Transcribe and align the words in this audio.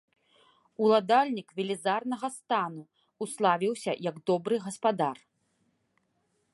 Уладальнік 0.85 1.47
велізарнага 1.59 2.27
стану, 2.37 2.83
уславіўся 3.27 3.91
як 4.09 4.15
добры 4.31 4.55
гаспадар. 4.69 5.17